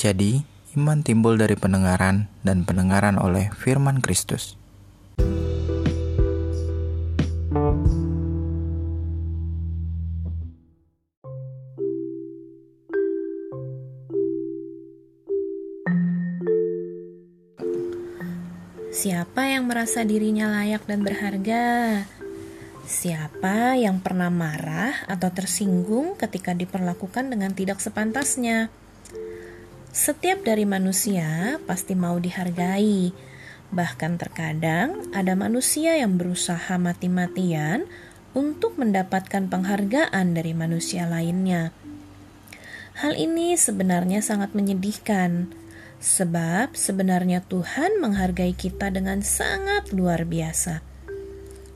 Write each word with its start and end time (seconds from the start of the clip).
Jadi, 0.00 0.40
iman 0.80 1.04
timbul 1.04 1.36
dari 1.36 1.60
pendengaran 1.60 2.24
dan 2.40 2.64
pendengaran 2.64 3.20
oleh 3.20 3.52
firman 3.52 4.00
Kristus. 4.00 4.56
Siapa 18.88 19.52
yang 19.52 19.68
merasa 19.68 20.00
dirinya 20.08 20.48
layak 20.48 20.88
dan 20.88 21.04
berharga? 21.04 21.64
Siapa 22.88 23.76
yang 23.76 24.00
pernah 24.00 24.32
marah 24.32 24.96
atau 25.04 25.28
tersinggung 25.28 26.16
ketika 26.16 26.56
diperlakukan 26.56 27.28
dengan 27.28 27.52
tidak 27.52 27.84
sepantasnya? 27.84 28.72
Setiap 29.90 30.46
dari 30.46 30.62
manusia 30.62 31.58
pasti 31.66 31.98
mau 31.98 32.16
dihargai. 32.16 33.10
Bahkan 33.70 34.18
terkadang 34.18 35.10
ada 35.14 35.38
manusia 35.38 35.98
yang 35.98 36.18
berusaha 36.18 36.74
mati-matian 36.78 37.86
untuk 38.34 38.78
mendapatkan 38.78 39.50
penghargaan 39.50 40.34
dari 40.34 40.54
manusia 40.54 41.06
lainnya. 41.06 41.74
Hal 43.00 43.16
ini 43.16 43.56
sebenarnya 43.56 44.20
sangat 44.20 44.52
menyedihkan, 44.52 45.50
sebab 45.98 46.76
sebenarnya 46.76 47.42
Tuhan 47.46 47.98
menghargai 47.98 48.52
kita 48.54 48.92
dengan 48.92 49.24
sangat 49.24 49.90
luar 49.94 50.28
biasa. 50.28 50.84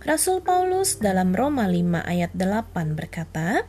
Rasul 0.04 0.44
Paulus 0.44 1.00
dalam 1.00 1.32
Roma 1.32 1.64
5 1.64 2.04
ayat 2.04 2.30
8 2.36 2.92
berkata, 2.92 3.64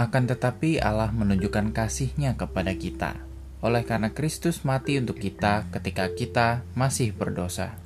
Akan 0.00 0.24
tetapi 0.24 0.80
Allah 0.80 1.12
menunjukkan 1.12 1.76
kasihnya 1.76 2.40
kepada 2.40 2.72
kita, 2.72 3.20
oleh 3.60 3.84
karena 3.84 4.12
Kristus 4.12 4.64
mati 4.64 4.96
untuk 4.96 5.20
kita 5.20 5.68
ketika 5.72 6.08
kita 6.12 6.64
masih 6.72 7.12
berdosa. 7.12 7.76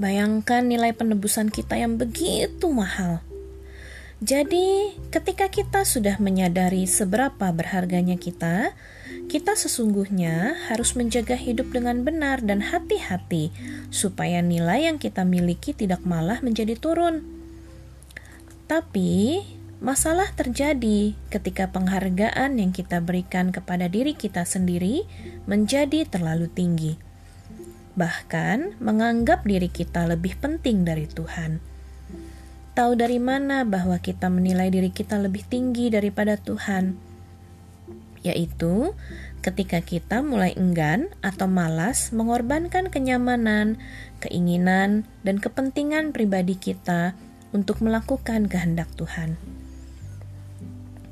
Bayangkan 0.00 0.64
nilai 0.64 0.94
penebusan 0.94 1.52
kita 1.52 1.76
yang 1.76 2.00
begitu 2.00 2.70
mahal. 2.72 3.20
Jadi, 4.20 4.92
ketika 5.08 5.48
kita 5.48 5.80
sudah 5.88 6.20
menyadari 6.20 6.84
seberapa 6.84 7.48
berharganya 7.56 8.20
kita, 8.20 8.76
kita 9.32 9.56
sesungguhnya 9.56 10.60
harus 10.68 10.92
menjaga 10.92 11.40
hidup 11.40 11.72
dengan 11.72 12.04
benar 12.04 12.44
dan 12.44 12.60
hati-hati, 12.60 13.48
supaya 13.88 14.44
nilai 14.44 14.92
yang 14.92 15.00
kita 15.00 15.24
miliki 15.24 15.72
tidak 15.72 16.04
malah 16.04 16.44
menjadi 16.44 16.76
turun. 16.76 17.24
Tapi, 18.68 19.40
masalah 19.80 20.28
terjadi 20.36 21.16
ketika 21.32 21.72
penghargaan 21.72 22.60
yang 22.60 22.70
kita 22.70 23.00
berikan 23.00 23.50
kepada 23.50 23.88
diri 23.88 24.12
kita 24.12 24.44
sendiri 24.44 25.08
menjadi 25.48 26.04
terlalu 26.06 26.46
tinggi, 26.52 27.00
bahkan 27.96 28.76
menganggap 28.78 29.42
diri 29.42 29.72
kita 29.72 30.04
lebih 30.06 30.36
penting 30.38 30.84
dari 30.84 31.08
Tuhan 31.08 31.70
tahu 32.80 32.96
dari 32.96 33.20
mana 33.20 33.68
bahwa 33.68 34.00
kita 34.00 34.32
menilai 34.32 34.72
diri 34.72 34.88
kita 34.88 35.20
lebih 35.20 35.44
tinggi 35.44 35.92
daripada 35.92 36.40
Tuhan? 36.40 36.96
Yaitu 38.24 38.96
ketika 39.44 39.84
kita 39.84 40.24
mulai 40.24 40.56
enggan 40.56 41.12
atau 41.20 41.44
malas 41.44 42.08
mengorbankan 42.08 42.88
kenyamanan, 42.88 43.76
keinginan, 44.24 45.04
dan 45.28 45.36
kepentingan 45.44 46.16
pribadi 46.16 46.56
kita 46.56 47.12
untuk 47.52 47.84
melakukan 47.84 48.48
kehendak 48.48 48.88
Tuhan. 48.96 49.36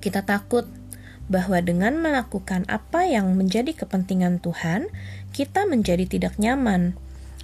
Kita 0.09 0.25
takut 0.25 0.65
bahwa 1.29 1.61
dengan 1.61 2.01
melakukan 2.01 2.65
apa 2.65 3.05
yang 3.05 3.37
menjadi 3.37 3.77
kepentingan 3.77 4.41
Tuhan, 4.41 4.89
kita 5.37 5.69
menjadi 5.69 6.09
tidak 6.09 6.41
nyaman 6.41 6.97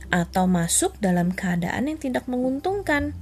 atau 0.09 0.49
masuk 0.49 0.97
dalam 0.97 1.29
keadaan 1.29 1.93
yang 1.93 2.01
tidak 2.01 2.25
menguntungkan. 2.25 3.13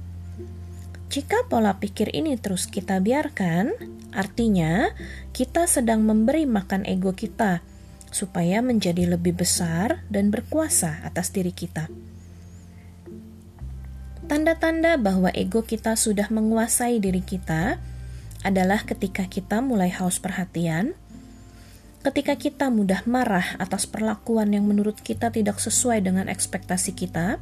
Jika 1.11 1.43
pola 1.51 1.75
pikir 1.75 2.15
ini 2.15 2.39
terus 2.39 2.71
kita 2.71 3.03
biarkan, 3.03 3.75
artinya 4.15 4.95
kita 5.35 5.67
sedang 5.67 6.07
memberi 6.07 6.47
makan 6.47 6.87
ego 6.87 7.11
kita 7.11 7.59
supaya 8.15 8.63
menjadi 8.63 9.11
lebih 9.11 9.43
besar 9.43 10.07
dan 10.07 10.31
berkuasa 10.31 11.03
atas 11.03 11.35
diri 11.35 11.51
kita. 11.51 11.91
Tanda-tanda 14.23 14.95
bahwa 14.95 15.35
ego 15.35 15.67
kita 15.67 15.99
sudah 15.99 16.31
menguasai 16.31 17.03
diri 17.03 17.19
kita 17.19 17.91
adalah 18.43 18.83
ketika 18.83 19.25
kita 19.25 19.63
mulai 19.63 19.89
haus 19.89 20.19
perhatian, 20.19 20.93
ketika 22.03 22.35
kita 22.35 22.67
mudah 22.67 23.07
marah 23.07 23.55
atas 23.57 23.87
perlakuan 23.87 24.51
yang 24.51 24.67
menurut 24.67 24.99
kita 24.99 25.31
tidak 25.31 25.57
sesuai 25.63 26.03
dengan 26.03 26.27
ekspektasi 26.27 26.91
kita 26.91 27.39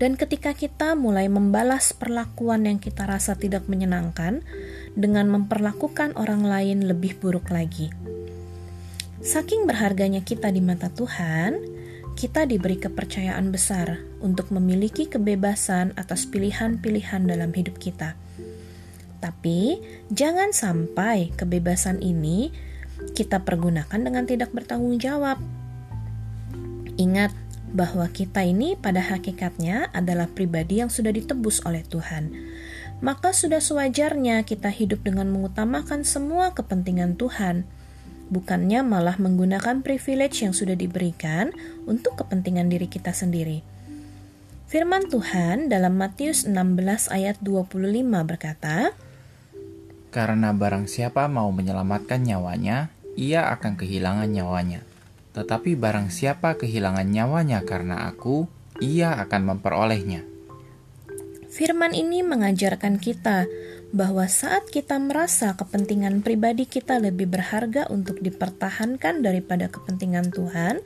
dan 0.00 0.16
ketika 0.16 0.56
kita 0.56 0.96
mulai 0.96 1.28
membalas 1.28 1.92
perlakuan 1.92 2.64
yang 2.64 2.80
kita 2.80 3.04
rasa 3.04 3.36
tidak 3.36 3.68
menyenangkan 3.68 4.40
dengan 4.96 5.28
memperlakukan 5.28 6.16
orang 6.16 6.40
lain 6.40 6.88
lebih 6.88 7.20
buruk 7.20 7.52
lagi. 7.52 7.92
Saking 9.20 9.68
berharganya 9.68 10.24
kita 10.24 10.48
di 10.48 10.64
mata 10.64 10.88
Tuhan, 10.88 11.60
kita 12.16 12.48
diberi 12.48 12.80
kepercayaan 12.80 13.52
besar 13.52 14.00
untuk 14.24 14.48
memiliki 14.48 15.04
kebebasan 15.04 15.92
atas 16.00 16.24
pilihan-pilihan 16.24 17.28
dalam 17.28 17.52
hidup 17.52 17.76
kita. 17.76 18.16
Tapi, 19.20 19.80
jangan 20.08 20.56
sampai 20.56 21.32
kebebasan 21.36 22.00
ini 22.00 22.50
kita 23.12 23.44
pergunakan 23.44 24.00
dengan 24.00 24.24
tidak 24.24 24.52
bertanggung 24.56 24.96
jawab. 24.96 25.36
Ingat, 26.96 27.32
bahwa 27.70 28.10
kita 28.10 28.42
ini 28.42 28.74
pada 28.74 28.98
hakikatnya 28.98 29.94
adalah 29.94 30.26
pribadi 30.26 30.82
yang 30.82 30.90
sudah 30.90 31.14
ditebus 31.14 31.62
oleh 31.62 31.86
Tuhan. 31.86 32.34
Maka 33.00 33.32
sudah 33.32 33.62
sewajarnya 33.62 34.44
kita 34.44 34.68
hidup 34.68 35.06
dengan 35.06 35.32
mengutamakan 35.32 36.04
semua 36.04 36.52
kepentingan 36.52 37.16
Tuhan, 37.16 37.64
bukannya 38.28 38.84
malah 38.84 39.16
menggunakan 39.16 39.80
privilege 39.80 40.44
yang 40.44 40.52
sudah 40.52 40.76
diberikan 40.76 41.54
untuk 41.88 42.20
kepentingan 42.20 42.68
diri 42.68 42.90
kita 42.90 43.14
sendiri. 43.16 43.64
Firman 44.70 45.10
Tuhan 45.10 45.66
dalam 45.66 45.98
Matius 45.98 46.46
16 46.46 47.10
ayat 47.10 47.40
25 47.42 48.06
berkata, 48.22 48.94
Karena 50.10 50.50
barang 50.50 50.90
siapa 50.90 51.30
mau 51.30 51.54
menyelamatkan 51.54 52.26
nyawanya, 52.26 52.90
ia 53.14 53.46
akan 53.54 53.78
kehilangan 53.78 54.26
nyawanya. 54.26 54.82
Tetapi 55.30 55.78
barang 55.78 56.10
siapa 56.10 56.58
kehilangan 56.58 57.06
nyawanya 57.06 57.62
karena 57.62 58.10
aku, 58.10 58.50
ia 58.82 59.14
akan 59.14 59.54
memperolehnya. 59.54 60.26
Firman 61.50 61.94
ini 61.94 62.22
mengajarkan 62.22 62.98
kita 62.98 63.46
bahwa 63.90 64.26
saat 64.30 64.70
kita 64.70 64.98
merasa 65.02 65.58
kepentingan 65.58 66.22
pribadi 66.22 66.66
kita 66.66 67.02
lebih 67.02 67.26
berharga 67.26 67.90
untuk 67.90 68.22
dipertahankan 68.22 69.22
daripada 69.22 69.66
kepentingan 69.66 70.30
Tuhan, 70.30 70.78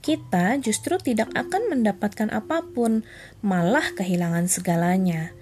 kita 0.00 0.56
justru 0.64 0.96
tidak 0.96 1.28
akan 1.36 1.68
mendapatkan 1.68 2.32
apa 2.32 2.64
pun, 2.64 3.04
malah 3.44 3.92
kehilangan 3.92 4.48
segalanya. 4.48 5.36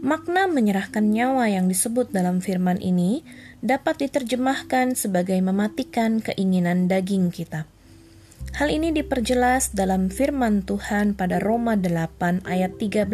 Makna 0.00 0.48
menyerahkan 0.48 1.12
nyawa 1.12 1.52
yang 1.52 1.68
disebut 1.68 2.08
dalam 2.08 2.40
firman 2.40 2.80
ini 2.80 3.20
dapat 3.60 4.00
diterjemahkan 4.00 4.96
sebagai 4.96 5.36
mematikan 5.44 6.24
keinginan 6.24 6.88
daging 6.88 7.28
kita. 7.28 7.68
Hal 8.56 8.72
ini 8.72 8.96
diperjelas 8.96 9.76
dalam 9.76 10.08
firman 10.08 10.64
Tuhan 10.64 11.12
pada 11.12 11.36
Roma 11.36 11.76
8 11.76 12.48
ayat 12.48 12.80
13. 12.80 13.12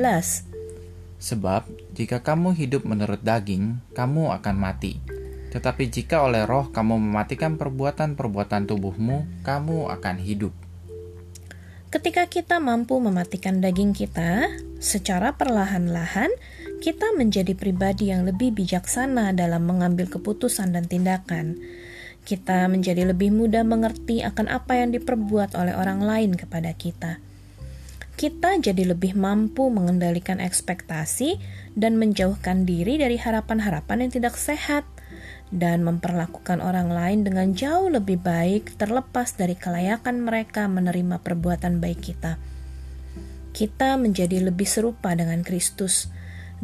Sebab 1.19 1.67
jika 1.99 2.23
kamu 2.23 2.55
hidup 2.55 2.87
menurut 2.87 3.19
daging, 3.19 3.83
kamu 3.91 4.31
akan 4.39 4.55
mati. 4.55 5.03
Tetapi 5.51 5.91
jika 5.91 6.23
oleh 6.23 6.47
roh 6.47 6.71
kamu 6.71 7.03
mematikan 7.03 7.59
perbuatan-perbuatan 7.59 8.71
tubuhmu, 8.71 9.43
kamu 9.43 9.91
akan 9.91 10.17
hidup. 10.23 10.55
Ketika 11.91 12.31
kita 12.31 12.63
mampu 12.63 12.99
mematikan 13.03 13.59
daging 13.59 13.91
kita, 13.91 14.47
secara 14.79 15.35
perlahan-lahan 15.35 16.31
kita 16.77 17.17
menjadi 17.17 17.57
pribadi 17.57 18.13
yang 18.13 18.29
lebih 18.29 18.53
bijaksana 18.53 19.33
dalam 19.33 19.65
mengambil 19.65 20.07
keputusan 20.13 20.77
dan 20.77 20.85
tindakan. 20.85 21.57
Kita 22.27 22.67
menjadi 22.67 23.07
lebih 23.07 23.31
mudah 23.31 23.63
mengerti 23.63 24.21
akan 24.21 24.51
apa 24.51 24.83
yang 24.83 24.91
diperbuat 24.93 25.55
oleh 25.55 25.73
orang 25.73 26.03
lain 26.03 26.35
kepada 26.35 26.75
kita. 26.75 27.23
Kita 28.17 28.57
jadi 28.57 28.97
lebih 28.97 29.13
mampu 29.13 29.69
mengendalikan 29.69 30.41
ekspektasi 30.41 31.37
dan 31.77 32.01
menjauhkan 32.01 32.65
diri 32.65 32.97
dari 32.97 33.21
harapan-harapan 33.21 34.09
yang 34.09 34.13
tidak 34.13 34.35
sehat 34.41 34.89
dan 35.55 35.85
memperlakukan 35.87 36.59
orang 36.59 36.91
lain 36.91 37.23
dengan 37.23 37.53
jauh 37.55 37.93
lebih 37.93 38.19
baik 38.19 38.75
terlepas 38.81 39.37
dari 39.37 39.55
kelayakan 39.55 40.25
mereka 40.25 40.67
menerima 40.67 41.23
perbuatan 41.23 41.79
baik 41.79 42.01
kita. 42.03 42.41
Kita 43.53 44.01
menjadi 44.01 44.43
lebih 44.51 44.67
serupa 44.67 45.15
dengan 45.15 45.47
Kristus 45.47 46.11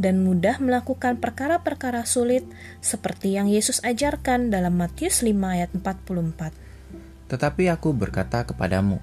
dan 0.00 0.24
mudah 0.24 0.56
melakukan 0.62 1.20
perkara-perkara 1.20 2.08
sulit 2.08 2.46
seperti 2.80 3.36
yang 3.36 3.48
Yesus 3.48 3.84
ajarkan 3.84 4.48
dalam 4.48 4.76
Matius 4.76 5.20
5 5.20 5.32
ayat 5.44 5.70
44. 5.76 7.28
Tetapi 7.28 7.64
aku 7.72 7.92
berkata 7.96 8.44
kepadamu, 8.44 9.00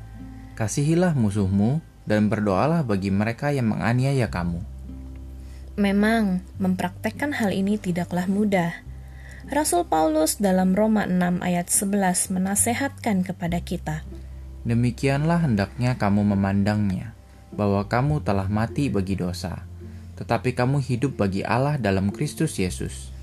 kasihilah 0.57 1.13
musuhmu 1.13 1.81
dan 2.09 2.29
berdoalah 2.29 2.81
bagi 2.81 3.13
mereka 3.13 3.53
yang 3.53 3.69
menganiaya 3.69 4.29
kamu. 4.29 4.61
Memang, 5.79 6.43
mempraktekkan 6.59 7.37
hal 7.37 7.55
ini 7.55 7.79
tidaklah 7.79 8.27
mudah. 8.27 8.73
Rasul 9.47 9.87
Paulus 9.87 10.37
dalam 10.37 10.75
Roma 10.75 11.07
6 11.07 11.39
ayat 11.39 11.71
11 11.71 12.35
menasehatkan 12.35 13.23
kepada 13.23 13.63
kita. 13.63 14.03
Demikianlah 14.67 15.47
hendaknya 15.47 15.95
kamu 15.95 16.35
memandangnya, 16.35 17.15
bahwa 17.55 17.87
kamu 17.87 18.19
telah 18.21 18.51
mati 18.51 18.91
bagi 18.91 19.15
dosa, 19.15 19.68
tetapi 20.19 20.51
kamu 20.51 20.83
hidup 20.83 21.15
bagi 21.15 21.47
Allah 21.47 21.79
dalam 21.79 22.11
Kristus 22.11 22.59
Yesus. 22.59 23.15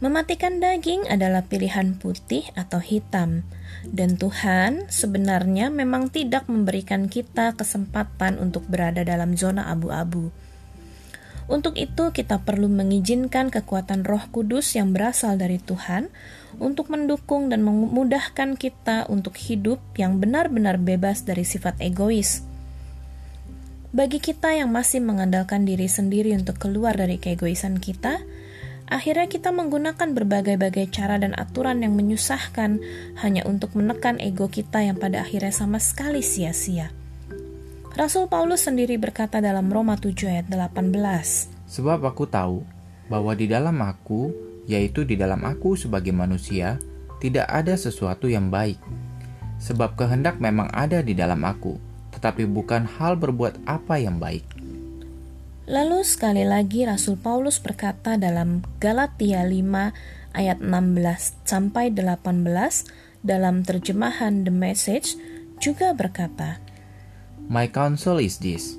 Mematikan 0.00 0.60
daging 0.60 1.08
adalah 1.08 1.44
pilihan 1.44 1.96
putih 1.96 2.44
atau 2.52 2.80
hitam, 2.80 3.44
dan 3.88 4.16
Tuhan 4.20 4.88
sebenarnya 4.92 5.72
memang 5.72 6.12
tidak 6.12 6.48
memberikan 6.48 7.08
kita 7.08 7.56
kesempatan 7.56 8.36
untuk 8.36 8.64
berada 8.68 9.04
dalam 9.04 9.36
zona 9.36 9.68
abu-abu. 9.72 10.32
Untuk 11.46 11.78
itu, 11.78 12.10
kita 12.12 12.42
perlu 12.42 12.66
mengizinkan 12.66 13.48
kekuatan 13.48 14.02
Roh 14.04 14.26
Kudus 14.34 14.74
yang 14.74 14.92
berasal 14.92 15.38
dari 15.38 15.62
Tuhan 15.62 16.10
untuk 16.60 16.92
mendukung 16.92 17.48
dan 17.48 17.62
memudahkan 17.62 18.58
kita 18.58 19.06
untuk 19.08 19.38
hidup 19.38 19.80
yang 19.96 20.18
benar-benar 20.18 20.76
bebas 20.76 21.22
dari 21.24 21.46
sifat 21.46 21.78
egois 21.80 22.44
bagi 23.96 24.20
kita 24.20 24.52
yang 24.52 24.68
masih 24.68 25.00
mengandalkan 25.00 25.64
diri 25.64 25.88
sendiri 25.88 26.36
untuk 26.36 26.60
keluar 26.60 27.00
dari 27.00 27.16
keegoisan 27.16 27.80
kita, 27.80 28.20
akhirnya 28.92 29.24
kita 29.24 29.56
menggunakan 29.56 30.12
berbagai-bagai 30.12 30.92
cara 30.92 31.16
dan 31.16 31.32
aturan 31.32 31.80
yang 31.80 31.96
menyusahkan 31.96 32.76
hanya 33.24 33.42
untuk 33.48 33.72
menekan 33.72 34.20
ego 34.20 34.52
kita 34.52 34.84
yang 34.84 35.00
pada 35.00 35.24
akhirnya 35.24 35.48
sama 35.48 35.80
sekali 35.80 36.20
sia-sia. 36.20 36.92
Rasul 37.96 38.28
Paulus 38.28 38.68
sendiri 38.68 39.00
berkata 39.00 39.40
dalam 39.40 39.72
Roma 39.72 39.96
7 39.96 40.12
ayat 40.28 40.46
18, 40.52 40.92
Sebab 41.64 42.04
aku 42.04 42.28
tahu 42.28 42.68
bahwa 43.08 43.32
di 43.32 43.48
dalam 43.48 43.80
aku, 43.80 44.28
yaitu 44.68 45.08
di 45.08 45.16
dalam 45.16 45.40
aku 45.48 45.72
sebagai 45.72 46.12
manusia, 46.12 46.76
tidak 47.16 47.48
ada 47.48 47.72
sesuatu 47.80 48.28
yang 48.28 48.52
baik. 48.52 48.76
Sebab 49.56 49.96
kehendak 49.96 50.36
memang 50.36 50.68
ada 50.76 51.00
di 51.00 51.16
dalam 51.16 51.40
aku, 51.48 51.85
tetapi 52.26 52.42
bukan 52.50 52.90
hal 52.98 53.14
berbuat 53.14 53.62
apa 53.70 54.02
yang 54.02 54.18
baik. 54.18 54.42
Lalu 55.70 56.02
sekali 56.02 56.42
lagi 56.42 56.82
Rasul 56.82 57.14
Paulus 57.14 57.62
berkata 57.62 58.18
dalam 58.18 58.66
Galatia 58.82 59.46
5 59.46 60.34
ayat 60.34 60.58
16 60.58 61.46
sampai 61.46 61.94
18 61.94 62.18
dalam 63.22 63.62
terjemahan 63.62 64.42
The 64.42 64.50
Message 64.50 65.14
juga 65.62 65.94
berkata, 65.94 66.58
My 67.46 67.70
counsel 67.70 68.18
is 68.18 68.42
this: 68.42 68.74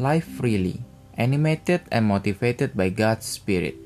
live 0.00 0.24
freely, 0.24 0.80
animated 1.20 1.84
and 1.92 2.08
motivated 2.08 2.72
by 2.72 2.88
God's 2.88 3.28
Spirit. 3.28 3.76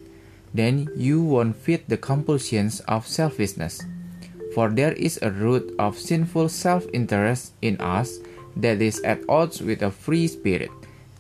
Then 0.55 0.87
you 0.94 1.19
won't 1.19 1.58
fit 1.58 1.91
the 1.91 1.99
compulsions 1.99 2.79
of 2.87 3.11
selfishness. 3.11 3.82
For 4.55 4.70
there 4.70 4.94
is 4.94 5.19
a 5.19 5.35
root 5.35 5.75
of 5.82 5.99
sinful 5.99 6.46
self 6.55 6.87
interest 6.94 7.58
in 7.58 7.75
us 7.82 8.23
that 8.56 8.80
is 8.80 9.00
at 9.02 9.22
odds 9.28 9.60
with 9.60 9.82
a 9.82 9.90
free 9.90 10.26
spirit, 10.26 10.70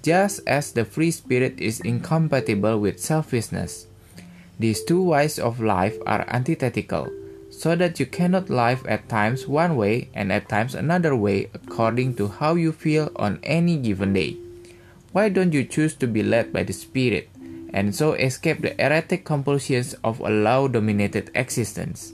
just 0.02 0.40
as 0.46 0.72
the 0.72 0.84
free 0.84 1.10
spirit 1.10 1.60
is 1.60 1.80
incompatible 1.80 2.78
with 2.78 3.00
selfishness. 3.00 3.86
These 4.58 4.84
two 4.84 5.02
ways 5.02 5.38
of 5.38 5.60
life 5.60 5.98
are 6.06 6.24
antithetical, 6.28 7.08
so 7.50 7.74
that 7.74 7.98
you 7.98 8.06
cannot 8.06 8.50
live 8.50 8.86
at 8.86 9.08
times 9.08 9.46
one 9.46 9.76
way 9.76 10.08
and 10.14 10.32
at 10.32 10.48
times 10.48 10.74
another 10.74 11.14
way 11.14 11.50
according 11.54 12.14
to 12.16 12.28
how 12.28 12.54
you 12.54 12.72
feel 12.72 13.10
on 13.16 13.40
any 13.42 13.76
given 13.76 14.12
day. 14.12 14.36
Why 15.12 15.28
don't 15.28 15.52
you 15.52 15.64
choose 15.64 15.94
to 15.96 16.06
be 16.06 16.22
led 16.22 16.52
by 16.52 16.64
the 16.64 16.72
Spirit 16.72 17.30
and 17.72 17.94
so 17.94 18.14
escape 18.14 18.62
the 18.62 18.74
erratic 18.80 19.24
compulsions 19.24 19.94
of 20.02 20.20
a 20.20 20.30
law 20.30 20.66
dominated 20.66 21.30
existence? 21.34 22.12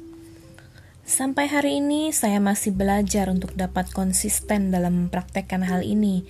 Sampai 1.11 1.51
hari 1.51 1.83
ini 1.83 2.15
saya 2.15 2.39
masih 2.39 2.71
belajar 2.71 3.27
untuk 3.35 3.59
dapat 3.59 3.91
konsisten 3.91 4.71
dalam 4.71 4.95
mempraktekkan 4.95 5.67
hal 5.67 5.83
ini, 5.83 6.23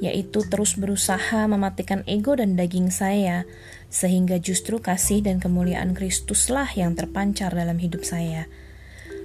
yaitu 0.00 0.40
terus 0.48 0.80
berusaha 0.80 1.44
mematikan 1.44 2.00
ego 2.08 2.32
dan 2.32 2.56
daging 2.56 2.88
saya, 2.88 3.44
sehingga 3.92 4.40
justru 4.40 4.80
kasih 4.80 5.20
dan 5.20 5.36
kemuliaan 5.36 5.92
Kristuslah 5.92 6.64
yang 6.80 6.96
terpancar 6.96 7.52
dalam 7.52 7.76
hidup 7.76 8.08
saya. 8.08 8.48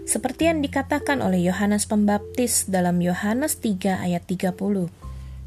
Seperti 0.04 0.52
yang 0.52 0.60
dikatakan 0.60 1.24
oleh 1.24 1.40
Yohanes 1.40 1.88
Pembaptis 1.88 2.68
dalam 2.68 3.00
Yohanes 3.00 3.64
3 3.64 3.96
ayat 3.96 4.28
30. 4.28 4.92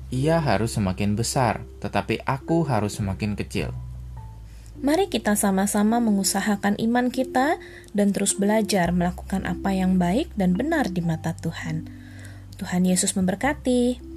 Ia 0.09 0.41
harus 0.41 0.73
semakin 0.73 1.21
besar, 1.21 1.61
tetapi 1.85 2.25
aku 2.25 2.65
harus 2.65 2.97
semakin 2.97 3.37
kecil. 3.37 3.77
Mari 4.85 5.09
kita 5.09 5.33
sama-sama 5.33 5.97
mengusahakan 5.97 6.77
iman 6.77 7.09
kita 7.09 7.57
dan 7.97 8.13
terus 8.13 8.37
belajar 8.37 8.93
melakukan 8.93 9.49
apa 9.49 9.73
yang 9.73 9.97
baik 9.97 10.29
dan 10.37 10.53
benar 10.53 10.93
di 10.93 11.01
mata 11.01 11.33
Tuhan. 11.33 11.89
Tuhan 12.61 12.85
Yesus 12.85 13.17
memberkati. 13.17 14.14